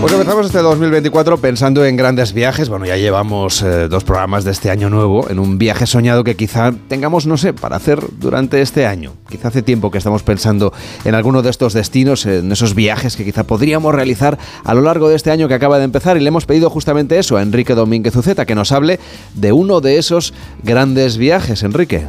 Pues 0.00 0.14
empezamos 0.14 0.46
este 0.46 0.60
2024 0.60 1.36
pensando 1.42 1.84
en 1.84 1.94
grandes 1.94 2.32
viajes. 2.32 2.70
Bueno, 2.70 2.86
ya 2.86 2.96
llevamos 2.96 3.60
eh, 3.60 3.86
dos 3.86 4.02
programas 4.02 4.44
de 4.44 4.50
este 4.50 4.70
año 4.70 4.88
nuevo 4.88 5.28
en 5.28 5.38
un 5.38 5.58
viaje 5.58 5.86
soñado 5.86 6.24
que 6.24 6.36
quizá 6.36 6.72
tengamos, 6.88 7.26
no 7.26 7.36
sé, 7.36 7.52
para 7.52 7.76
hacer 7.76 8.00
durante 8.18 8.62
este 8.62 8.86
año. 8.86 9.12
Quizá 9.28 9.48
hace 9.48 9.60
tiempo 9.60 9.90
que 9.90 9.98
estamos 9.98 10.22
pensando 10.22 10.72
en 11.04 11.14
alguno 11.14 11.42
de 11.42 11.50
estos 11.50 11.74
destinos, 11.74 12.24
en 12.24 12.50
esos 12.50 12.74
viajes 12.74 13.14
que 13.14 13.26
quizá 13.26 13.44
podríamos 13.44 13.94
realizar 13.94 14.38
a 14.64 14.72
lo 14.72 14.80
largo 14.80 15.10
de 15.10 15.16
este 15.16 15.32
año 15.32 15.48
que 15.48 15.54
acaba 15.54 15.76
de 15.76 15.84
empezar 15.84 16.16
y 16.16 16.20
le 16.20 16.28
hemos 16.28 16.46
pedido 16.46 16.70
justamente 16.70 17.18
eso 17.18 17.36
a 17.36 17.42
Enrique 17.42 17.74
Domínguez 17.74 18.16
Uceta, 18.16 18.46
que 18.46 18.54
nos 18.54 18.72
hable 18.72 19.00
de 19.34 19.52
uno 19.52 19.82
de 19.82 19.98
esos 19.98 20.32
grandes 20.62 21.18
viajes. 21.18 21.62
Enrique. 21.62 22.06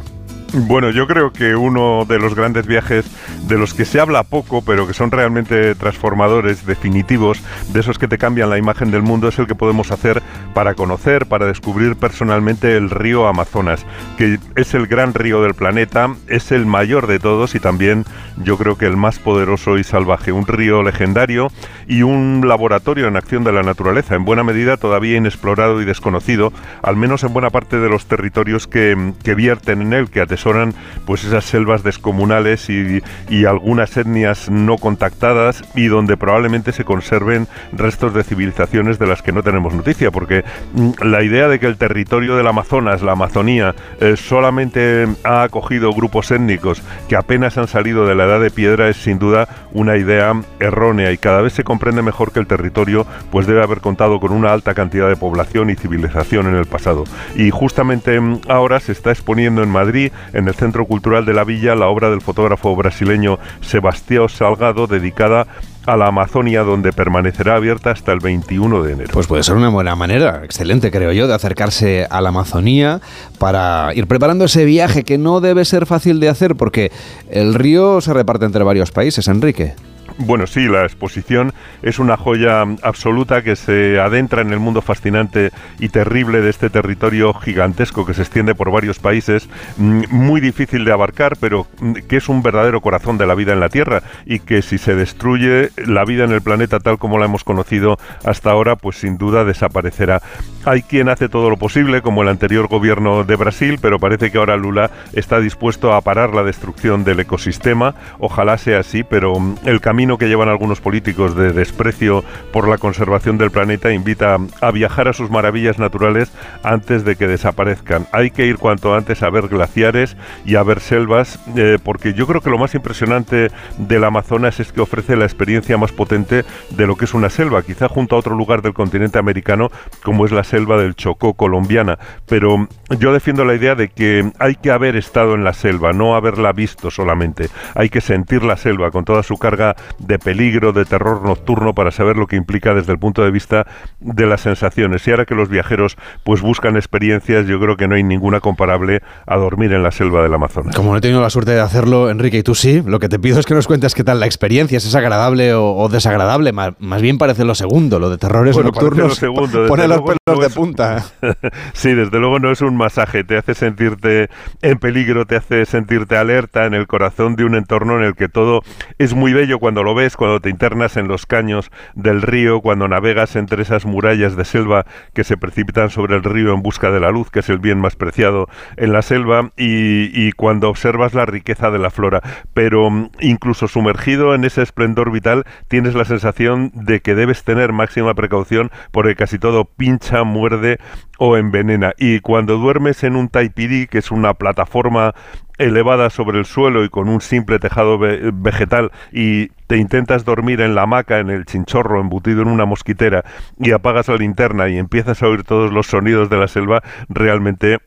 Bueno, 0.54 0.90
yo 0.90 1.06
creo 1.06 1.32
que 1.32 1.56
uno 1.56 2.04
de 2.06 2.18
los 2.18 2.34
grandes 2.34 2.66
viajes 2.66 3.06
de 3.48 3.56
los 3.56 3.72
que 3.72 3.86
se 3.86 4.00
habla 4.00 4.22
poco, 4.22 4.62
pero 4.62 4.86
que 4.86 4.92
son 4.92 5.10
realmente 5.10 5.74
transformadores, 5.74 6.66
definitivos, 6.66 7.40
de 7.72 7.80
esos 7.80 7.98
que 7.98 8.06
te 8.06 8.18
cambian 8.18 8.50
la 8.50 8.58
imagen 8.58 8.90
del 8.90 9.00
mundo, 9.00 9.28
es 9.28 9.38
el 9.38 9.46
que 9.46 9.54
podemos 9.54 9.90
hacer 9.90 10.22
para 10.52 10.74
conocer, 10.74 11.24
para 11.24 11.46
descubrir 11.46 11.96
personalmente 11.96 12.76
el 12.76 12.90
río 12.90 13.26
Amazonas, 13.28 13.86
que 14.18 14.38
es 14.54 14.74
el 14.74 14.86
gran 14.86 15.14
río 15.14 15.42
del 15.42 15.54
planeta, 15.54 16.14
es 16.28 16.52
el 16.52 16.66
mayor 16.66 17.06
de 17.06 17.18
todos 17.18 17.54
y 17.54 17.60
también 17.60 18.04
yo 18.36 18.58
creo 18.58 18.76
que 18.76 18.86
el 18.86 18.98
más 18.98 19.18
poderoso 19.18 19.78
y 19.78 19.84
salvaje, 19.84 20.32
un 20.32 20.46
río 20.46 20.82
legendario 20.82 21.48
y 21.86 22.02
un 22.02 22.46
laboratorio 22.46 23.08
en 23.08 23.16
acción 23.16 23.42
de 23.42 23.52
la 23.52 23.62
naturaleza, 23.62 24.16
en 24.16 24.26
buena 24.26 24.44
medida 24.44 24.76
todavía 24.76 25.16
inexplorado 25.16 25.80
y 25.80 25.86
desconocido, 25.86 26.52
al 26.82 26.96
menos 26.96 27.24
en 27.24 27.32
buena 27.32 27.48
parte 27.48 27.78
de 27.78 27.88
los 27.88 28.04
territorios 28.04 28.66
que, 28.66 29.14
que 29.22 29.34
vierten 29.34 29.80
en 29.80 29.92
él, 29.94 30.10
que 30.10 30.20
atesoran 30.42 30.74
pues 31.06 31.24
esas 31.24 31.44
selvas 31.44 31.82
descomunales 31.82 32.68
y, 32.68 33.00
algunas 33.46 33.96
etnias 33.96 34.50
no 34.50 34.78
contactadas 34.78 35.62
y 35.74 35.86
donde 35.86 36.16
probablemente 36.16 36.72
se 36.72 36.84
conserven 36.84 37.48
restos 37.72 38.14
de 38.14 38.22
civilizaciones 38.22 38.98
de 38.98 39.06
las 39.06 39.20
que 39.20 39.32
no 39.32 39.42
tenemos 39.42 39.74
noticia, 39.74 40.10
porque 40.10 40.44
mm, 40.74 41.04
la 41.04 41.22
idea 41.22 41.48
de 41.48 41.58
que 41.58 41.66
el 41.66 41.76
territorio 41.76 42.36
del 42.36 42.46
Amazonas, 42.46 43.02
la 43.02 43.12
Amazonía, 43.12 43.74
eh, 44.00 44.16
solamente 44.16 45.06
ha 45.24 45.42
acogido 45.42 45.92
grupos 45.92 46.30
étnicos 46.30 46.82
que 47.08 47.16
apenas 47.16 47.58
han 47.58 47.68
salido 47.68 48.06
de 48.06 48.14
la 48.14 48.24
edad 48.24 48.40
de 48.40 48.50
piedra 48.50 48.88
es 48.88 48.96
sin 48.96 49.18
duda 49.18 49.48
una 49.72 49.96
idea 49.96 50.40
errónea 50.60 51.12
y 51.12 51.18
cada 51.18 51.42
vez 51.42 51.52
se 51.52 51.64
comprende 51.64 52.02
mejor 52.02 52.32
que 52.32 52.40
el 52.40 52.46
territorio 52.46 53.06
pues 53.30 53.46
debe 53.46 53.62
haber 53.62 53.80
contado 53.80 54.20
con 54.20 54.32
una 54.32 54.52
alta 54.52 54.74
cantidad 54.74 55.08
de 55.08 55.16
población 55.16 55.70
y 55.70 55.74
civilización 55.74 56.46
en 56.46 56.54
el 56.54 56.66
pasado. 56.66 57.04
Y 57.34 57.50
justamente 57.50 58.18
mm, 58.20 58.42
ahora 58.48 58.80
se 58.80 58.92
está 58.92 59.10
exponiendo 59.10 59.62
en 59.62 59.68
Madrid 59.68 60.12
en 60.32 60.48
el 60.48 60.54
Centro 60.54 60.86
Cultural 60.86 61.24
de 61.24 61.34
la 61.34 61.44
Villa 61.44 61.74
la 61.74 61.88
obra 61.88 62.10
del 62.10 62.20
fotógrafo 62.20 62.74
brasileño 62.76 63.38
Sebastião 63.60 64.28
Salgado 64.28 64.86
dedicada 64.86 65.46
a 65.86 65.96
la 65.96 66.06
Amazonia, 66.06 66.62
donde 66.62 66.92
permanecerá 66.92 67.56
abierta 67.56 67.90
hasta 67.90 68.12
el 68.12 68.20
21 68.20 68.82
de 68.82 68.92
enero. 68.92 69.10
Pues 69.12 69.26
puede 69.26 69.42
ser 69.42 69.56
una 69.56 69.68
buena 69.68 69.96
manera, 69.96 70.42
excelente 70.44 70.90
creo 70.90 71.12
yo, 71.12 71.26
de 71.26 71.34
acercarse 71.34 72.06
a 72.08 72.20
la 72.20 72.28
Amazonía 72.28 73.00
para 73.38 73.90
ir 73.94 74.06
preparando 74.06 74.44
ese 74.44 74.64
viaje 74.64 75.02
que 75.02 75.18
no 75.18 75.40
debe 75.40 75.64
ser 75.64 75.86
fácil 75.86 76.20
de 76.20 76.28
hacer 76.28 76.54
porque 76.54 76.92
el 77.30 77.54
río 77.54 78.00
se 78.00 78.12
reparte 78.12 78.44
entre 78.44 78.62
varios 78.62 78.90
países, 78.92 79.26
Enrique. 79.28 79.74
Bueno, 80.18 80.46
sí, 80.46 80.68
la 80.68 80.82
exposición 80.82 81.52
es 81.82 81.98
una 81.98 82.16
joya 82.16 82.62
absoluta 82.82 83.42
que 83.42 83.56
se 83.56 84.00
adentra 84.00 84.42
en 84.42 84.52
el 84.52 84.58
mundo 84.58 84.82
fascinante 84.82 85.50
y 85.78 85.88
terrible 85.88 86.40
de 86.40 86.50
este 86.50 86.70
territorio 86.70 87.34
gigantesco 87.34 88.06
que 88.06 88.14
se 88.14 88.22
extiende 88.22 88.54
por 88.54 88.70
varios 88.70 88.98
países, 88.98 89.48
mm, 89.76 90.02
muy 90.10 90.40
difícil 90.40 90.84
de 90.84 90.92
abarcar, 90.92 91.36
pero 91.40 91.66
mm, 91.80 91.92
que 92.08 92.16
es 92.16 92.28
un 92.28 92.42
verdadero 92.42 92.80
corazón 92.80 93.18
de 93.18 93.26
la 93.26 93.34
vida 93.34 93.52
en 93.52 93.60
la 93.60 93.68
Tierra 93.68 94.02
y 94.26 94.40
que 94.40 94.62
si 94.62 94.78
se 94.78 94.94
destruye 94.94 95.70
la 95.76 96.04
vida 96.04 96.24
en 96.24 96.32
el 96.32 96.42
planeta 96.42 96.78
tal 96.78 96.98
como 96.98 97.18
la 97.18 97.26
hemos 97.26 97.44
conocido 97.44 97.98
hasta 98.24 98.50
ahora, 98.50 98.76
pues 98.76 98.96
sin 98.96 99.18
duda 99.18 99.44
desaparecerá. 99.44 100.22
Hay 100.64 100.82
quien 100.82 101.08
hace 101.08 101.28
todo 101.28 101.50
lo 101.50 101.56
posible, 101.56 102.02
como 102.02 102.22
el 102.22 102.28
anterior 102.28 102.68
gobierno 102.68 103.24
de 103.24 103.36
Brasil, 103.36 103.78
pero 103.80 103.98
parece 103.98 104.30
que 104.30 104.38
ahora 104.38 104.56
Lula 104.56 104.90
está 105.12 105.40
dispuesto 105.40 105.92
a 105.92 106.00
parar 106.00 106.34
la 106.34 106.42
destrucción 106.44 107.04
del 107.04 107.20
ecosistema. 107.20 107.94
Ojalá 108.18 108.58
sea 108.58 108.80
así, 108.80 109.02
pero 109.02 109.38
mm, 109.38 109.56
el 109.64 109.80
camino 109.80 110.01
que 110.02 110.28
llevan 110.28 110.48
algunos 110.48 110.80
políticos 110.80 111.36
de 111.36 111.52
desprecio 111.52 112.24
por 112.52 112.68
la 112.68 112.76
conservación 112.76 113.38
del 113.38 113.50
planeta 113.50 113.92
invita 113.92 114.36
a 114.60 114.70
viajar 114.72 115.08
a 115.08 115.12
sus 115.12 115.30
maravillas 115.30 115.78
naturales 115.78 116.32
antes 116.64 117.04
de 117.04 117.16
que 117.16 117.28
desaparezcan. 117.28 118.06
Hay 118.12 118.30
que 118.30 118.46
ir 118.46 118.58
cuanto 118.58 118.94
antes 118.94 119.22
a 119.22 119.30
ver 119.30 119.48
glaciares 119.48 120.16
y 120.44 120.56
a 120.56 120.62
ver 120.64 120.80
selvas, 120.80 121.38
eh, 121.56 121.78
porque 121.82 122.14
yo 122.14 122.26
creo 122.26 122.40
que 122.40 122.50
lo 122.50 122.58
más 122.58 122.74
impresionante 122.74 123.50
del 123.78 124.04
Amazonas 124.04 124.58
es 124.60 124.72
que 124.72 124.80
ofrece 124.80 125.16
la 125.16 125.24
experiencia 125.24 125.78
más 125.78 125.92
potente 125.92 126.44
de 126.70 126.86
lo 126.86 126.96
que 126.96 127.04
es 127.04 127.14
una 127.14 127.30
selva, 127.30 127.62
quizá 127.62 127.88
junto 127.88 128.16
a 128.16 128.18
otro 128.18 128.34
lugar 128.34 128.60
del 128.60 128.74
continente 128.74 129.18
americano 129.18 129.70
como 130.02 130.26
es 130.26 130.32
la 130.32 130.44
selva 130.44 130.76
del 130.82 130.96
Chocó 130.96 131.34
colombiana. 131.34 131.98
Pero 132.26 132.68
yo 132.98 133.12
defiendo 133.12 133.44
la 133.44 133.54
idea 133.54 133.76
de 133.76 133.88
que 133.88 134.30
hay 134.40 134.56
que 134.56 134.72
haber 134.72 134.96
estado 134.96 135.34
en 135.34 135.44
la 135.44 135.52
selva, 135.52 135.92
no 135.92 136.16
haberla 136.16 136.52
visto 136.52 136.90
solamente. 136.90 137.48
Hay 137.74 137.88
que 137.88 138.00
sentir 138.00 138.42
la 138.42 138.56
selva 138.56 138.90
con 138.90 139.04
toda 139.04 139.22
su 139.22 139.36
carga 139.36 139.76
de 139.98 140.18
peligro, 140.18 140.72
de 140.72 140.84
terror 140.84 141.22
nocturno, 141.22 141.74
para 141.74 141.90
saber 141.90 142.16
lo 142.16 142.26
que 142.26 142.36
implica 142.36 142.74
desde 142.74 142.92
el 142.92 142.98
punto 142.98 143.22
de 143.22 143.30
vista 143.30 143.66
de 144.00 144.26
las 144.26 144.42
sensaciones. 144.42 145.06
Y 145.06 145.10
ahora 145.10 145.24
que 145.24 145.34
los 145.34 145.48
viajeros 145.48 145.96
pues 146.24 146.40
buscan 146.40 146.76
experiencias, 146.76 147.46
yo 147.46 147.60
creo 147.60 147.76
que 147.76 147.88
no 147.88 147.94
hay 147.94 148.02
ninguna 148.02 148.40
comparable 148.40 149.00
a 149.26 149.36
dormir 149.36 149.72
en 149.72 149.82
la 149.82 149.90
selva 149.90 150.22
del 150.22 150.34
Amazonas. 150.34 150.74
Como 150.74 150.92
no 150.92 150.98
he 150.98 151.00
tenido 151.00 151.20
la 151.20 151.30
suerte 151.30 151.52
de 151.52 151.60
hacerlo, 151.60 152.10
Enrique, 152.10 152.38
y 152.38 152.42
tú 152.42 152.54
sí, 152.54 152.82
lo 152.84 152.98
que 152.98 153.08
te 153.08 153.18
pido 153.18 153.38
es 153.38 153.46
que 153.46 153.54
nos 153.54 153.66
cuentes 153.66 153.94
qué 153.94 154.04
tal 154.04 154.20
la 154.20 154.26
experiencia, 154.26 154.80
si 154.80 154.88
es 154.88 154.94
agradable 154.94 155.54
o, 155.54 155.88
desagradable. 155.88 156.52
Más, 156.52 157.02
bien 157.02 157.18
parece 157.18 157.44
lo 157.44 157.54
segundo, 157.54 157.98
lo 157.98 158.10
de 158.10 158.18
terrores 158.18 158.56
nocturnos. 158.56 159.08
Lo 159.08 159.14
segundo, 159.14 159.66
pone 159.68 159.88
los 159.88 160.02
pelos 160.02 160.40
de 160.40 160.50
punta. 160.50 161.04
sí, 161.72 161.94
desde 161.94 162.18
luego 162.18 162.38
no 162.38 162.50
es 162.50 162.60
un 162.60 162.76
masaje, 162.76 163.24
te 163.24 163.36
hace 163.36 163.54
sentirte 163.54 164.28
en 164.62 164.78
peligro, 164.78 165.26
te 165.26 165.36
hace 165.36 165.64
sentirte 165.66 166.16
alerta 166.16 166.66
en 166.66 166.74
el 166.74 166.86
corazón 166.86 167.36
de 167.36 167.44
un 167.44 167.54
entorno 167.54 167.98
en 167.98 168.04
el 168.04 168.14
que 168.14 168.28
todo 168.28 168.62
es 168.98 169.14
muy 169.14 169.32
bello 169.32 169.58
cuando 169.58 169.81
lo 169.82 169.94
ves, 169.94 170.16
cuando 170.16 170.40
te 170.40 170.50
internas 170.50 170.96
en 170.96 171.08
los 171.08 171.26
caños 171.26 171.70
del 171.94 172.22
río, 172.22 172.60
cuando 172.60 172.88
navegas 172.88 173.36
entre 173.36 173.62
esas 173.62 173.84
murallas 173.84 174.36
de 174.36 174.44
selva 174.44 174.86
que 175.14 175.24
se 175.24 175.36
precipitan 175.36 175.90
sobre 175.90 176.16
el 176.16 176.22
río 176.22 176.52
en 176.52 176.62
busca 176.62 176.90
de 176.90 177.00
la 177.00 177.10
luz, 177.10 177.30
que 177.30 177.40
es 177.40 177.48
el 177.48 177.58
bien 177.58 177.80
más 177.80 177.96
preciado 177.96 178.48
en 178.76 178.92
la 178.92 179.02
selva, 179.02 179.52
y, 179.56 180.32
cuando 180.32 180.68
observas 180.68 181.14
la 181.14 181.26
riqueza 181.26 181.70
de 181.70 181.78
la 181.78 181.90
flora. 181.90 182.22
Pero 182.54 182.90
mm, 182.90 183.10
incluso 183.20 183.68
sumergido 183.68 184.34
en 184.34 184.44
ese 184.44 184.62
esplendor 184.62 185.10
vital, 185.10 185.44
tienes 185.68 185.94
la 185.94 186.04
sensación 186.04 186.70
de 186.74 187.00
que 187.00 187.14
debes 187.14 187.44
tener 187.44 187.72
máxima 187.72 188.14
precaución 188.14 188.70
porque 188.90 189.14
casi 189.14 189.38
todo 189.38 189.64
pincha, 189.64 190.24
muerde 190.24 190.78
o 191.18 191.36
envenena. 191.36 191.92
Y 191.98 192.20
cuando 192.20 192.58
duermes 192.58 193.04
en 193.04 193.16
un 193.16 193.28
taipiri, 193.28 193.86
que 193.86 193.98
es 193.98 194.10
una 194.10 194.34
plataforma 194.34 195.14
elevada 195.64 196.10
sobre 196.10 196.38
el 196.38 196.44
suelo 196.44 196.84
y 196.84 196.88
con 196.88 197.08
un 197.08 197.20
simple 197.20 197.58
tejado 197.58 197.98
vegetal 197.98 198.90
y 199.12 199.48
te 199.66 199.76
intentas 199.76 200.24
dormir 200.24 200.60
en 200.60 200.74
la 200.74 200.82
hamaca, 200.82 201.18
en 201.18 201.30
el 201.30 201.44
chinchorro, 201.44 202.00
embutido 202.00 202.42
en 202.42 202.48
una 202.48 202.64
mosquitera 202.64 203.24
y 203.58 203.72
apagas 203.72 204.08
la 204.08 204.16
linterna 204.16 204.68
y 204.68 204.78
empiezas 204.78 205.22
a 205.22 205.28
oír 205.28 205.44
todos 205.44 205.72
los 205.72 205.86
sonidos 205.86 206.28
de 206.30 206.36
la 206.36 206.48
selva, 206.48 206.82
realmente 207.08 207.78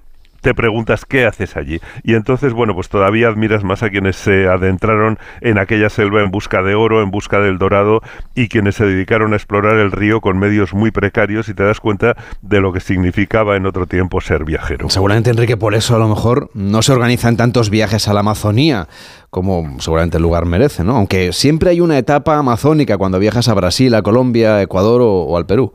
te 0.45 0.53
preguntas 0.53 1.05
qué 1.05 1.25
haces 1.25 1.57
allí. 1.57 1.79
Y 2.03 2.13
entonces, 2.13 2.53
bueno, 2.53 2.75
pues 2.75 2.87
todavía 2.87 3.29
admiras 3.29 3.63
más 3.63 3.81
a 3.81 3.89
quienes 3.89 4.15
se 4.15 4.47
adentraron 4.47 5.17
en 5.41 5.57
aquella 5.57 5.89
selva 5.89 6.21
en 6.21 6.29
busca 6.29 6.61
de 6.61 6.75
oro, 6.75 7.01
en 7.01 7.09
busca 7.09 7.39
del 7.39 7.57
dorado, 7.57 8.01
y 8.35 8.47
quienes 8.47 8.75
se 8.75 8.85
dedicaron 8.85 9.33
a 9.33 9.37
explorar 9.37 9.77
el 9.77 9.91
río 9.91 10.21
con 10.21 10.37
medios 10.37 10.75
muy 10.75 10.91
precarios 10.91 11.49
y 11.49 11.55
te 11.55 11.63
das 11.63 11.79
cuenta 11.79 12.15
de 12.43 12.61
lo 12.61 12.71
que 12.71 12.79
significaba 12.79 13.57
en 13.57 13.65
otro 13.65 13.87
tiempo 13.87 14.21
ser 14.21 14.45
viajero. 14.45 14.87
Seguramente, 14.91 15.31
Enrique, 15.31 15.57
por 15.57 15.73
eso 15.73 15.95
a 15.95 15.99
lo 15.99 16.07
mejor 16.07 16.51
no 16.53 16.83
se 16.83 16.91
organizan 16.91 17.37
tantos 17.37 17.71
viajes 17.71 18.07
a 18.07 18.13
la 18.13 18.19
Amazonía 18.19 18.87
como 19.31 19.77
seguramente 19.79 20.17
el 20.17 20.23
lugar 20.23 20.45
merece, 20.45 20.83
¿no? 20.83 20.95
Aunque 20.95 21.33
siempre 21.33 21.71
hay 21.71 21.81
una 21.81 21.97
etapa 21.97 22.37
amazónica 22.37 22.99
cuando 22.99 23.17
viajas 23.17 23.47
a 23.47 23.55
Brasil, 23.55 23.95
a 23.95 24.03
Colombia, 24.03 24.61
Ecuador 24.61 25.01
o 25.03 25.35
al 25.37 25.47
Perú. 25.47 25.73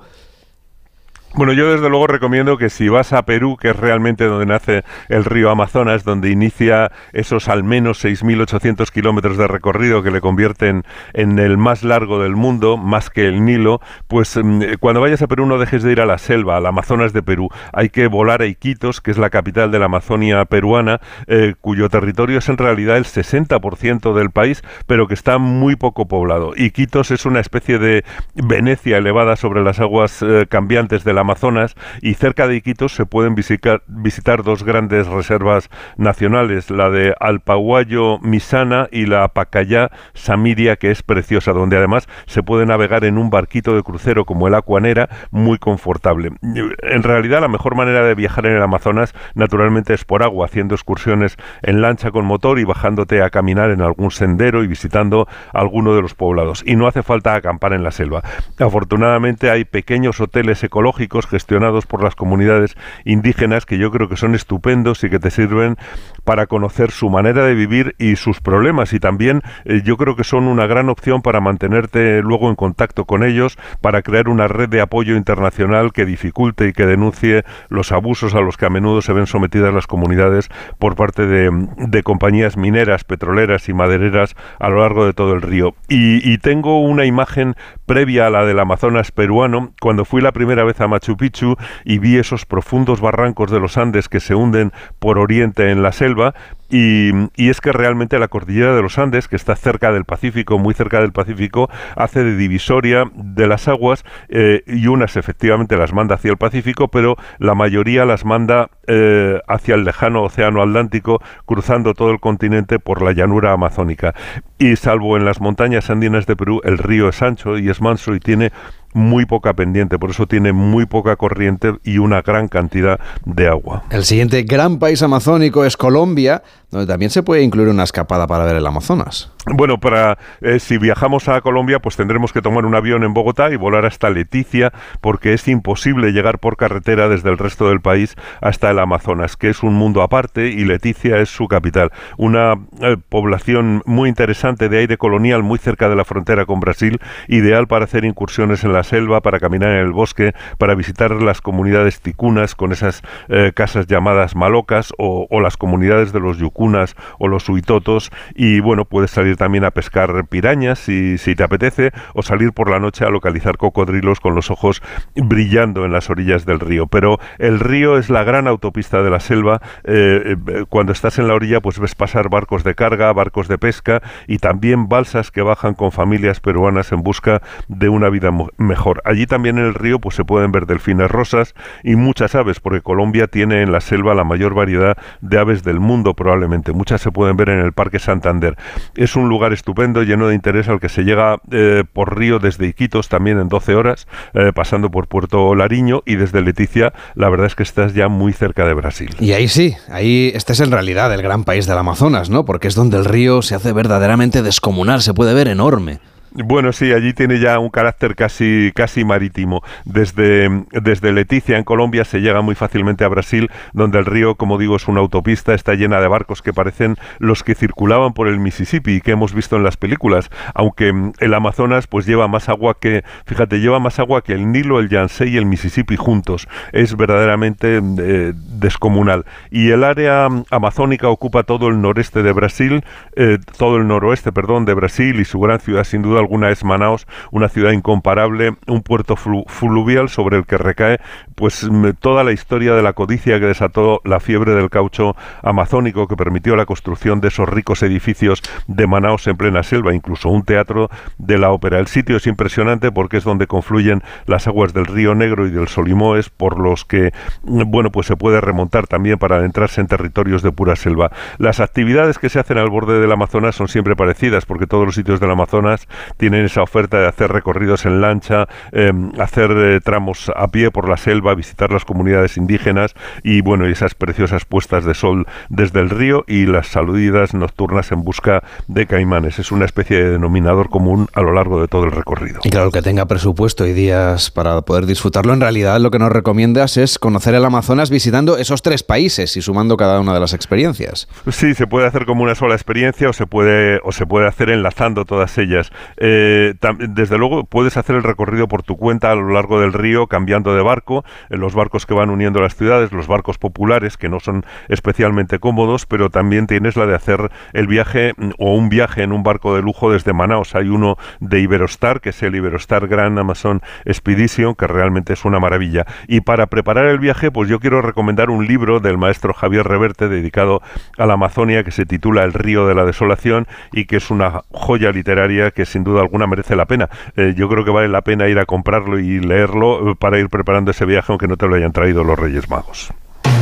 Bueno, 1.32 1.52
yo 1.52 1.70
desde 1.70 1.88
luego 1.88 2.08
recomiendo 2.08 2.58
que 2.58 2.70
si 2.70 2.88
vas 2.88 3.12
a 3.12 3.22
Perú, 3.22 3.56
que 3.56 3.70
es 3.70 3.76
realmente 3.76 4.24
donde 4.24 4.46
nace 4.46 4.82
el 5.08 5.24
río 5.24 5.48
Amazonas, 5.50 6.02
donde 6.02 6.28
inicia 6.28 6.90
esos 7.12 7.48
al 7.48 7.62
menos 7.62 8.04
6.800 8.04 8.90
kilómetros 8.90 9.36
de 9.36 9.46
recorrido 9.46 10.02
que 10.02 10.10
le 10.10 10.20
convierten 10.20 10.82
en 11.12 11.38
el 11.38 11.56
más 11.56 11.84
largo 11.84 12.20
del 12.20 12.34
mundo, 12.34 12.76
más 12.76 13.10
que 13.10 13.26
el 13.26 13.44
Nilo, 13.44 13.80
pues 14.08 14.36
mm, 14.42 14.74
cuando 14.80 15.00
vayas 15.00 15.22
a 15.22 15.28
Perú 15.28 15.46
no 15.46 15.58
dejes 15.58 15.84
de 15.84 15.92
ir 15.92 16.00
a 16.00 16.06
la 16.06 16.18
selva, 16.18 16.56
al 16.56 16.66
Amazonas 16.66 17.12
de 17.12 17.22
Perú. 17.22 17.48
Hay 17.72 17.90
que 17.90 18.08
volar 18.08 18.42
a 18.42 18.46
Iquitos, 18.46 19.00
que 19.00 19.12
es 19.12 19.18
la 19.18 19.30
capital 19.30 19.70
de 19.70 19.78
la 19.78 19.84
Amazonia 19.84 20.44
peruana, 20.46 21.00
eh, 21.28 21.54
cuyo 21.60 21.88
territorio 21.88 22.38
es 22.38 22.48
en 22.48 22.58
realidad 22.58 22.96
el 22.96 23.04
60% 23.04 24.14
del 24.14 24.30
país, 24.30 24.64
pero 24.88 25.06
que 25.06 25.14
está 25.14 25.38
muy 25.38 25.76
poco 25.76 26.08
poblado. 26.08 26.54
Iquitos 26.56 27.12
es 27.12 27.24
una 27.24 27.38
especie 27.38 27.78
de 27.78 28.04
Venecia 28.34 28.98
elevada 28.98 29.36
sobre 29.36 29.62
las 29.62 29.78
aguas 29.78 30.22
eh, 30.22 30.46
cambiantes 30.48 31.04
de 31.04 31.12
la 31.12 31.19
Amazonas 31.20 31.74
y 32.02 32.14
cerca 32.14 32.48
de 32.48 32.56
Iquitos 32.56 32.94
se 32.94 33.06
pueden 33.06 33.34
visitar, 33.34 33.82
visitar 33.86 34.42
dos 34.42 34.64
grandes 34.64 35.06
reservas 35.06 35.70
nacionales, 35.96 36.70
la 36.70 36.90
de 36.90 37.14
Alpaguayo 37.20 38.18
Misana 38.18 38.88
y 38.90 39.06
la 39.06 39.28
Pacayá 39.28 39.90
Samiria, 40.14 40.76
que 40.76 40.90
es 40.90 41.02
preciosa, 41.02 41.52
donde 41.52 41.76
además 41.76 42.08
se 42.26 42.42
puede 42.42 42.66
navegar 42.66 43.04
en 43.04 43.18
un 43.18 43.30
barquito 43.30 43.74
de 43.74 43.82
crucero 43.82 44.24
como 44.24 44.48
el 44.48 44.54
Acuanera, 44.54 45.08
muy 45.30 45.58
confortable. 45.58 46.32
En 46.42 47.02
realidad 47.02 47.40
la 47.40 47.48
mejor 47.48 47.76
manera 47.76 48.02
de 48.04 48.14
viajar 48.14 48.46
en 48.46 48.56
el 48.56 48.62
Amazonas 48.62 49.14
naturalmente 49.34 49.94
es 49.94 50.04
por 50.04 50.22
agua, 50.22 50.46
haciendo 50.46 50.74
excursiones 50.74 51.36
en 51.62 51.82
lancha 51.82 52.10
con 52.10 52.24
motor 52.24 52.58
y 52.58 52.64
bajándote 52.64 53.22
a 53.22 53.30
caminar 53.30 53.70
en 53.70 53.82
algún 53.82 54.10
sendero 54.10 54.64
y 54.64 54.66
visitando 54.66 55.28
alguno 55.52 55.94
de 55.94 56.02
los 56.02 56.14
poblados. 56.14 56.62
Y 56.66 56.76
no 56.76 56.86
hace 56.86 57.02
falta 57.02 57.34
acampar 57.34 57.72
en 57.72 57.84
la 57.84 57.90
selva. 57.90 58.22
Afortunadamente 58.58 59.50
hay 59.50 59.64
pequeños 59.64 60.20
hoteles 60.20 60.62
ecológicos 60.62 61.09
gestionados 61.26 61.86
por 61.86 62.02
las 62.02 62.14
comunidades 62.14 62.76
indígenas 63.04 63.66
que 63.66 63.78
yo 63.78 63.90
creo 63.90 64.08
que 64.08 64.16
son 64.16 64.34
estupendos 64.34 65.04
y 65.04 65.10
que 65.10 65.18
te 65.18 65.30
sirven 65.30 65.76
para 66.24 66.46
conocer 66.46 66.90
su 66.90 67.10
manera 67.10 67.44
de 67.44 67.54
vivir 67.54 67.94
y 67.98 68.16
sus 68.16 68.40
problemas 68.40 68.92
y 68.92 69.00
también 69.00 69.42
eh, 69.64 69.82
yo 69.84 69.96
creo 69.96 70.16
que 70.16 70.24
son 70.24 70.44
una 70.44 70.66
gran 70.66 70.88
opción 70.88 71.22
para 71.22 71.40
mantenerte 71.40 72.22
luego 72.22 72.48
en 72.48 72.56
contacto 72.56 73.04
con 73.04 73.24
ellos, 73.24 73.58
para 73.80 74.02
crear 74.02 74.28
una 74.28 74.48
red 74.48 74.68
de 74.68 74.80
apoyo 74.80 75.16
internacional 75.16 75.92
que 75.92 76.06
dificulte 76.06 76.68
y 76.68 76.72
que 76.72 76.86
denuncie 76.86 77.44
los 77.68 77.92
abusos 77.92 78.34
a 78.34 78.40
los 78.40 78.56
que 78.56 78.66
a 78.66 78.70
menudo 78.70 79.02
se 79.02 79.12
ven 79.12 79.26
sometidas 79.26 79.74
las 79.74 79.86
comunidades 79.86 80.48
por 80.78 80.96
parte 80.96 81.26
de, 81.26 82.02
compañías 82.02 82.56
mineras, 82.56 83.04
petroleras 83.04 83.68
y 83.68 83.74
madereras 83.74 84.34
a 84.58 84.68
lo 84.68 84.80
largo 84.80 85.06
de 85.06 85.12
todo 85.12 85.34
el 85.34 85.42
río. 85.42 85.74
Y, 85.88 86.38
tengo 86.40 86.80
una 86.80 87.04
imagen 87.04 87.54
previa 87.84 88.26
a 88.26 88.30
la 88.30 88.46
del 88.46 88.58
Amazonas 88.58 89.12
peruano, 89.12 89.72
cuando 89.80 90.06
fui 90.06 90.22
la 90.22 90.32
primera 90.32 90.64
vez 90.64 90.80
a 90.80 90.88
Picchu 91.00 91.56
y 91.84 91.98
vi 91.98 92.16
esos 92.16 92.46
profundos 92.46 93.00
barrancos 93.00 93.50
de 93.50 93.60
los 93.60 93.76
Andes 93.76 94.08
que 94.08 94.20
se 94.20 94.34
hunden 94.34 94.72
por 94.98 95.18
oriente 95.18 95.70
en 95.70 95.82
la 95.82 95.92
selva, 95.92 96.34
y, 96.70 97.10
es 97.36 97.60
que 97.60 97.72
realmente 97.72 98.18
la 98.18 98.28
cordillera 98.28 98.74
de 98.74 98.82
los 98.82 98.96
Andes, 98.98 99.26
que 99.26 99.34
está 99.34 99.56
cerca 99.56 99.90
del 99.90 100.04
Pacífico, 100.04 100.58
muy 100.58 100.72
cerca 100.72 101.00
del 101.00 101.12
Pacífico, 101.12 101.68
hace 101.96 102.22
de 102.22 102.36
divisoria 102.36 103.10
de 103.12 103.48
las 103.48 103.66
aguas 103.66 104.04
eh, 104.28 104.62
y 104.66 104.86
unas 104.86 105.16
efectivamente 105.16 105.76
las 105.76 105.92
manda 105.92 106.14
hacia 106.14 106.30
el 106.30 106.36
Pacífico, 106.36 106.88
pero 106.88 107.16
la 107.38 107.56
mayoría 107.56 108.04
las 108.04 108.24
manda 108.24 108.70
eh, 108.86 109.40
hacia 109.48 109.74
el 109.74 109.84
lejano 109.84 110.22
Océano 110.22 110.62
Atlántico, 110.62 111.20
cruzando 111.44 111.94
todo 111.94 112.10
el 112.12 112.20
continente 112.20 112.78
por 112.78 113.02
la 113.02 113.12
llanura 113.12 113.52
amazónica. 113.52 114.14
Y 114.58 114.76
salvo 114.76 115.16
en 115.16 115.24
las 115.24 115.40
montañas 115.40 115.90
andinas 115.90 116.26
de 116.26 116.36
Perú, 116.36 116.60
el 116.62 116.78
río 116.78 117.08
es 117.08 117.20
ancho 117.20 117.58
y 117.58 117.68
es 117.68 117.80
manso 117.80 118.14
y 118.14 118.20
tiene 118.20 118.52
muy 118.92 119.26
poca 119.26 119.54
pendiente, 119.54 119.98
por 119.98 120.10
eso 120.10 120.26
tiene 120.26 120.52
muy 120.52 120.86
poca 120.86 121.16
corriente 121.16 121.74
y 121.84 121.98
una 121.98 122.22
gran 122.22 122.48
cantidad 122.48 123.00
de 123.24 123.48
agua. 123.48 123.84
El 123.90 124.04
siguiente 124.04 124.42
gran 124.42 124.78
país 124.78 125.02
amazónico 125.02 125.64
es 125.64 125.76
Colombia, 125.76 126.42
donde 126.70 126.86
también 126.86 127.10
se 127.10 127.22
puede 127.22 127.42
incluir 127.42 127.68
una 127.68 127.82
escapada 127.82 128.26
para 128.26 128.44
ver 128.44 128.56
el 128.56 128.66
Amazonas. 128.66 129.32
Bueno, 129.46 129.78
para 129.78 130.18
eh, 130.40 130.60
si 130.60 130.78
viajamos 130.78 131.28
a 131.28 131.40
Colombia, 131.40 131.78
pues 131.80 131.96
tendremos 131.96 132.32
que 132.32 132.42
tomar 132.42 132.66
un 132.66 132.74
avión 132.74 133.02
en 133.04 133.14
Bogotá 133.14 133.50
y 133.50 133.56
volar 133.56 133.86
hasta 133.86 134.10
Leticia, 134.10 134.72
porque 135.00 135.32
es 135.32 135.48
imposible 135.48 136.12
llegar 136.12 136.38
por 136.38 136.56
carretera 136.56 137.08
desde 137.08 137.30
el 137.30 137.38
resto 137.38 137.68
del 137.68 137.80
país 137.80 138.16
hasta 138.40 138.70
el 138.70 138.78
Amazonas, 138.78 139.36
que 139.36 139.48
es 139.48 139.62
un 139.62 139.74
mundo 139.74 140.02
aparte 140.02 140.48
y 140.48 140.64
Leticia 140.64 141.18
es 141.18 141.30
su 141.30 141.48
capital. 141.48 141.90
Una 142.18 142.54
eh, 142.80 142.96
población 143.08 143.82
muy 143.86 144.08
interesante 144.08 144.68
de 144.68 144.78
aire 144.78 144.98
colonial, 144.98 145.42
muy 145.42 145.58
cerca 145.58 145.88
de 145.88 145.96
la 145.96 146.04
frontera 146.04 146.44
con 146.46 146.60
Brasil, 146.60 147.00
ideal 147.28 147.66
para 147.66 147.86
hacer 147.86 148.04
incursiones 148.04 148.62
en 148.62 148.72
la 148.72 148.79
selva, 148.82 149.20
para 149.20 149.40
caminar 149.40 149.70
en 149.70 149.86
el 149.86 149.92
bosque, 149.92 150.32
para 150.58 150.74
visitar 150.74 151.10
las 151.10 151.40
comunidades 151.40 152.00
ticunas 152.00 152.54
con 152.54 152.72
esas 152.72 153.02
eh, 153.28 153.52
casas 153.54 153.86
llamadas 153.86 154.36
malocas 154.36 154.92
o, 154.98 155.26
o, 155.30 155.40
las 155.40 155.56
comunidades 155.56 156.12
de 156.12 156.20
los 156.20 156.38
yucunas 156.38 156.94
o 157.18 157.28
los 157.28 157.48
huitotos 157.48 158.10
y 158.34 158.60
bueno, 158.60 158.84
puedes 158.84 159.10
salir 159.10 159.36
también 159.36 159.64
a 159.64 159.70
pescar 159.70 160.26
pirañas 160.26 160.78
si, 160.78 161.18
si 161.18 161.34
te 161.34 161.42
apetece 161.42 161.92
o 162.14 162.22
salir 162.22 162.52
por 162.52 162.70
la 162.70 162.78
noche 162.78 163.04
a 163.04 163.10
localizar 163.10 163.56
cocodrilos 163.56 164.20
con 164.20 164.34
los 164.34 164.50
ojos 164.50 164.82
brillando 165.14 165.84
en 165.84 165.92
las 165.92 166.10
orillas 166.10 166.46
del 166.46 166.60
río. 166.60 166.86
Pero 166.86 167.18
el 167.38 167.60
río 167.60 167.98
es 167.98 168.10
la 168.10 168.24
gran 168.24 168.46
autopista 168.46 169.02
de 169.02 169.10
la 169.10 169.20
selva. 169.20 169.60
Eh, 169.84 170.36
eh, 170.46 170.64
cuando 170.68 170.92
estás 170.92 171.18
en 171.18 171.28
la 171.28 171.34
orilla 171.34 171.60
pues 171.60 171.78
ves 171.78 171.94
pasar 171.94 172.28
barcos 172.28 172.64
de 172.64 172.74
carga, 172.74 173.12
barcos 173.12 173.48
de 173.48 173.58
pesca 173.58 174.02
y 174.26 174.38
también 174.38 174.88
balsas 174.88 175.30
que 175.30 175.42
bajan 175.42 175.74
con 175.74 175.92
familias 175.92 176.40
peruanas 176.40 176.92
en 176.92 177.02
busca 177.02 177.42
de 177.68 177.88
una 177.88 178.08
vida 178.08 178.30
mejor. 178.30 178.69
Allí 179.04 179.26
también 179.26 179.58
en 179.58 179.66
el 179.66 179.74
río 179.74 179.98
pues 179.98 180.14
se 180.14 180.24
pueden 180.24 180.52
ver 180.52 180.66
delfines 180.66 181.10
rosas 181.10 181.54
y 181.82 181.96
muchas 181.96 182.34
aves, 182.34 182.60
porque 182.60 182.80
Colombia 182.80 183.26
tiene 183.26 183.62
en 183.62 183.72
la 183.72 183.80
selva 183.80 184.14
la 184.14 184.24
mayor 184.24 184.54
variedad 184.54 184.96
de 185.20 185.38
aves 185.38 185.62
del 185.62 185.80
mundo 185.80 186.14
probablemente. 186.14 186.72
Muchas 186.72 187.00
se 187.00 187.10
pueden 187.10 187.36
ver 187.36 187.48
en 187.50 187.60
el 187.60 187.72
Parque 187.72 187.98
Santander. 187.98 188.56
Es 188.94 189.16
un 189.16 189.28
lugar 189.28 189.52
estupendo, 189.52 190.02
lleno 190.02 190.28
de 190.28 190.34
interés 190.34 190.68
al 190.68 190.80
que 190.80 190.88
se 190.88 191.02
llega 191.02 191.40
eh, 191.50 191.84
por 191.92 192.16
río 192.16 192.38
desde 192.38 192.66
Iquitos 192.66 193.08
también 193.08 193.38
en 193.38 193.48
12 193.48 193.74
horas, 193.74 194.06
eh, 194.34 194.52
pasando 194.54 194.90
por 194.90 195.08
Puerto 195.08 195.54
Lariño 195.54 196.02
y 196.06 196.16
desde 196.16 196.42
Leticia, 196.42 196.92
la 197.14 197.28
verdad 197.28 197.46
es 197.46 197.54
que 197.54 197.62
estás 197.62 197.94
ya 197.94 198.08
muy 198.08 198.32
cerca 198.32 198.66
de 198.66 198.74
Brasil. 198.74 199.14
Y 199.20 199.32
ahí 199.32 199.48
sí, 199.48 199.76
ahí 199.88 200.32
este 200.34 200.52
es 200.52 200.60
en 200.60 200.70
realidad 200.70 201.12
el 201.12 201.22
gran 201.22 201.44
país 201.44 201.66
del 201.66 201.78
Amazonas, 201.78 202.30
¿no? 202.30 202.44
Porque 202.44 202.68
es 202.68 202.74
donde 202.74 202.98
el 202.98 203.04
río 203.04 203.42
se 203.42 203.54
hace 203.54 203.72
verdaderamente 203.72 204.42
descomunal, 204.42 205.02
se 205.02 205.14
puede 205.14 205.34
ver 205.34 205.48
enorme. 205.48 206.00
Bueno, 206.32 206.72
sí, 206.72 206.92
allí 206.92 207.12
tiene 207.12 207.40
ya 207.40 207.58
un 207.58 207.70
carácter 207.70 208.14
casi, 208.14 208.70
casi 208.72 209.04
marítimo. 209.04 209.64
Desde, 209.84 210.64
desde 210.70 211.12
Leticia, 211.12 211.58
en 211.58 211.64
Colombia, 211.64 212.04
se 212.04 212.20
llega 212.20 212.40
muy 212.40 212.54
fácilmente 212.54 213.04
a 213.04 213.08
Brasil, 213.08 213.50
donde 213.72 213.98
el 213.98 214.06
río, 214.06 214.36
como 214.36 214.56
digo, 214.56 214.76
es 214.76 214.86
una 214.86 215.00
autopista, 215.00 215.54
está 215.54 215.74
llena 215.74 216.00
de 216.00 216.06
barcos 216.06 216.40
que 216.40 216.52
parecen 216.52 216.96
los 217.18 217.42
que 217.42 217.56
circulaban 217.56 218.12
por 218.12 218.28
el 218.28 218.38
Mississippi 218.38 218.92
y 218.92 219.00
que 219.00 219.10
hemos 219.10 219.34
visto 219.34 219.56
en 219.56 219.64
las 219.64 219.76
películas, 219.76 220.30
aunque 220.54 220.92
mm, 220.92 221.14
el 221.18 221.34
Amazonas 221.34 221.88
pues 221.88 222.06
lleva 222.06 222.28
más 222.28 222.48
agua 222.48 222.76
que, 222.80 223.02
fíjate, 223.26 223.58
lleva 223.58 223.80
más 223.80 223.98
agua 223.98 224.22
que 224.22 224.32
el 224.32 224.52
Nilo, 224.52 224.78
el 224.78 224.88
Yangtze 224.88 225.26
y 225.26 225.36
el 225.36 225.46
Mississippi 225.46 225.96
juntos. 225.96 226.46
Es 226.72 226.96
verdaderamente 226.96 227.80
mm, 227.80 227.96
eh, 228.00 228.32
descomunal. 228.34 229.24
Y 229.50 229.70
el 229.70 229.82
área 229.82 230.28
mm, 230.28 230.44
amazónica 230.50 231.08
ocupa 231.08 231.42
todo 231.42 231.66
el 231.66 231.80
noreste 231.80 232.22
de 232.22 232.30
Brasil, 232.30 232.84
eh, 233.16 233.38
todo 233.58 233.78
el 233.78 233.88
noroeste, 233.88 234.30
perdón, 234.30 234.64
de 234.64 234.74
Brasil 234.74 235.18
y 235.18 235.24
su 235.24 235.40
gran 235.40 235.58
ciudad, 235.58 235.82
sin 235.82 236.02
duda 236.02 236.19
alguna 236.20 236.50
es 236.50 236.64
Manaos, 236.64 237.06
una 237.30 237.48
ciudad 237.48 237.72
incomparable, 237.72 238.56
un 238.66 238.82
puerto 238.82 239.16
fluvial 239.16 240.08
sobre 240.08 240.36
el 240.36 240.46
que 240.46 240.58
recae 240.58 241.00
pues 241.34 241.68
toda 242.00 242.24
la 242.24 242.32
historia 242.32 242.74
de 242.74 242.82
la 242.82 242.92
codicia 242.92 243.40
que 243.40 243.46
desató 243.46 244.00
la 244.04 244.20
fiebre 244.20 244.54
del 244.54 244.70
caucho 244.70 245.16
amazónico 245.42 246.06
que 246.06 246.16
permitió 246.16 246.56
la 246.56 246.66
construcción 246.66 247.20
de 247.20 247.28
esos 247.28 247.48
ricos 247.48 247.82
edificios 247.82 248.42
de 248.66 248.86
Manaos 248.86 249.26
en 249.26 249.36
plena 249.36 249.62
selva, 249.62 249.94
incluso 249.94 250.28
un 250.28 250.44
teatro 250.44 250.90
de 251.18 251.38
la 251.38 251.50
ópera. 251.50 251.78
El 251.78 251.86
sitio 251.86 252.16
es 252.16 252.26
impresionante 252.26 252.92
porque 252.92 253.16
es 253.16 253.24
donde 253.24 253.46
confluyen 253.46 254.02
las 254.26 254.46
aguas 254.46 254.72
del 254.72 254.86
río 254.86 255.14
Negro 255.14 255.46
y 255.46 255.50
del 255.50 255.68
Solimoes, 255.68 256.30
por 256.30 256.58
los 256.58 256.84
que 256.84 257.12
bueno, 257.42 257.90
pues 257.90 258.06
se 258.06 258.16
puede 258.16 258.40
remontar 258.40 258.86
también 258.86 259.18
para 259.18 259.36
adentrarse 259.36 259.80
en 259.80 259.86
territorios 259.86 260.42
de 260.42 260.52
pura 260.52 260.76
selva. 260.76 261.10
Las 261.38 261.60
actividades 261.60 262.18
que 262.18 262.28
se 262.28 262.38
hacen 262.38 262.58
al 262.58 262.70
borde 262.70 263.00
del 263.00 263.12
Amazonas 263.12 263.54
son 263.54 263.68
siempre 263.68 263.96
parecidas 263.96 264.46
porque 264.46 264.66
todos 264.66 264.84
los 264.84 264.94
sitios 264.94 265.20
del 265.20 265.30
Amazonas 265.30 265.88
tienen 266.16 266.44
esa 266.44 266.62
oferta 266.62 266.98
de 266.98 267.06
hacer 267.06 267.32
recorridos 267.32 267.86
en 267.86 268.00
lancha, 268.00 268.48
em, 268.72 269.12
hacer 269.20 269.50
eh, 269.52 269.80
tramos 269.82 270.30
a 270.34 270.48
pie 270.48 270.70
por 270.70 270.88
la 270.88 270.96
selva, 270.96 271.34
visitar 271.34 271.70
las 271.72 271.84
comunidades 271.84 272.36
indígenas 272.36 272.94
y 273.22 273.40
bueno, 273.40 273.66
esas 273.66 273.94
preciosas 273.94 274.44
puestas 274.44 274.84
de 274.84 274.94
sol 274.94 275.26
desde 275.48 275.80
el 275.80 275.90
río 275.90 276.24
y 276.26 276.46
las 276.46 276.68
saludidas 276.68 277.34
nocturnas 277.34 277.92
en 277.92 278.02
busca 278.02 278.42
de 278.68 278.86
caimanes. 278.86 279.38
Es 279.38 279.52
una 279.52 279.64
especie 279.64 280.02
de 280.02 280.10
denominador 280.10 280.70
común 280.70 281.08
a 281.14 281.22
lo 281.22 281.32
largo 281.32 281.60
de 281.60 281.68
todo 281.68 281.84
el 281.84 281.92
recorrido. 281.92 282.40
Y 282.44 282.50
claro, 282.50 282.70
que 282.70 282.82
tenga 282.82 283.06
presupuesto 283.06 283.66
y 283.66 283.72
días 283.72 284.30
para 284.30 284.60
poder 284.62 284.86
disfrutarlo, 284.86 285.32
en 285.32 285.40
realidad 285.40 285.80
lo 285.80 285.90
que 285.90 285.98
nos 285.98 286.12
recomiendas 286.12 286.76
es 286.76 286.98
conocer 286.98 287.34
el 287.34 287.44
Amazonas 287.44 287.90
visitando 287.90 288.36
esos 288.36 288.62
tres 288.62 288.82
países 288.82 289.36
y 289.36 289.42
sumando 289.42 289.76
cada 289.76 290.00
una 290.00 290.14
de 290.14 290.20
las 290.20 290.34
experiencias. 290.34 291.08
Sí, 291.30 291.54
se 291.54 291.66
puede 291.66 291.86
hacer 291.86 292.06
como 292.06 292.22
una 292.22 292.34
sola 292.34 292.54
experiencia 292.54 293.08
o 293.08 293.12
se 293.12 293.26
puede, 293.26 293.80
o 293.84 293.92
se 293.92 294.06
puede 294.06 294.26
hacer 294.26 294.50
enlazando 294.50 295.04
todas 295.04 295.36
ellas. 295.38 295.70
Eh, 296.00 296.54
desde 296.88 297.18
luego 297.18 297.44
puedes 297.44 297.76
hacer 297.76 297.94
el 297.94 298.02
recorrido 298.02 298.48
por 298.48 298.62
tu 298.62 298.76
cuenta 298.76 299.12
a 299.12 299.14
lo 299.14 299.28
largo 299.32 299.60
del 299.60 299.74
río 299.74 300.06
cambiando 300.06 300.54
de 300.54 300.62
barco, 300.62 301.04
en 301.28 301.40
los 301.40 301.54
barcos 301.54 301.84
que 301.84 301.94
van 301.94 302.08
uniendo 302.08 302.40
las 302.40 302.56
ciudades, 302.56 302.90
los 302.90 303.06
barcos 303.06 303.36
populares 303.36 303.98
que 303.98 304.08
no 304.08 304.18
son 304.18 304.44
especialmente 304.68 305.38
cómodos, 305.38 305.84
pero 305.84 306.08
también 306.08 306.46
tienes 306.46 306.76
la 306.76 306.86
de 306.86 306.94
hacer 306.94 307.30
el 307.52 307.66
viaje 307.66 308.14
mm, 308.16 308.30
o 308.38 308.54
un 308.54 308.70
viaje 308.70 309.02
en 309.02 309.12
un 309.12 309.22
barco 309.22 309.54
de 309.54 309.62
lujo 309.62 309.92
desde 309.92 310.14
Manaus. 310.14 310.54
Hay 310.54 310.68
uno 310.68 310.96
de 311.20 311.40
Iberostar, 311.40 312.00
que 312.00 312.10
es 312.10 312.22
el 312.22 312.34
Iberostar 312.34 312.88
Grand 312.88 313.18
Amazon 313.18 313.60
Expedition, 313.84 314.54
que 314.54 314.66
realmente 314.66 315.12
es 315.12 315.24
una 315.24 315.38
maravilla. 315.38 315.84
Y 316.08 316.22
para 316.22 316.46
preparar 316.46 316.86
el 316.86 316.98
viaje, 316.98 317.30
pues 317.30 317.48
yo 317.48 317.60
quiero 317.60 317.82
recomendar 317.82 318.30
un 318.30 318.46
libro 318.46 318.80
del 318.80 318.96
maestro 318.96 319.34
Javier 319.34 319.66
Reverte 319.66 320.08
dedicado 320.08 320.62
a 320.96 321.06
la 321.06 321.14
Amazonia 321.14 321.62
que 321.62 321.70
se 321.70 321.84
titula 321.84 322.24
El 322.24 322.32
río 322.32 322.66
de 322.66 322.74
la 322.74 322.84
desolación 322.84 323.46
y 323.72 323.84
que 323.84 323.96
es 323.96 324.10
una 324.10 324.42
joya 324.50 324.92
literaria 324.92 325.50
que 325.50 325.66
sin 325.66 325.84
duda 325.84 325.89
duda 325.90 326.02
alguna 326.02 326.26
merece 326.26 326.56
la 326.56 326.66
pena. 326.66 326.88
Eh, 327.16 327.34
yo 327.36 327.48
creo 327.48 327.64
que 327.64 327.70
vale 327.70 327.88
la 327.88 328.02
pena 328.02 328.28
ir 328.28 328.38
a 328.38 328.46
comprarlo 328.46 328.98
y 328.98 329.20
leerlo 329.20 329.94
para 329.96 330.18
ir 330.18 330.28
preparando 330.28 330.70
ese 330.70 330.84
viaje 330.84 331.12
aunque 331.12 331.28
no 331.28 331.36
te 331.36 331.46
lo 331.46 331.56
hayan 331.56 331.72
traído 331.72 332.04
los 332.04 332.18
Reyes 332.18 332.48
Magos. 332.48 332.92